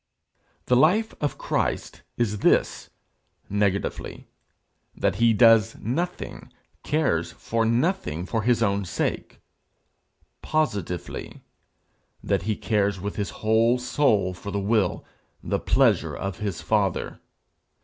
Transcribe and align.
The 0.65 0.75
life 0.75 1.13
of 1.21 1.37
Christ 1.37 2.01
is 2.17 2.39
this 2.39 2.89
negatively, 3.51 4.25
that 4.95 5.17
he 5.17 5.31
does 5.31 5.77
nothing, 5.77 6.51
cares 6.81 7.31
for 7.33 7.65
nothing 7.67 8.25
for 8.25 8.41
his 8.41 8.63
own 8.63 8.83
sake; 8.83 9.39
positively, 10.41 11.43
that 12.23 12.41
he 12.49 12.55
cares 12.55 12.99
with 12.99 13.15
his 13.15 13.29
whole 13.45 13.77
soul 13.77 14.33
for 14.33 14.49
the 14.49 14.59
will, 14.59 15.05
the 15.43 15.59
pleasure 15.59 16.15
of 16.15 16.39
his 16.39 16.61
father. 16.63 17.19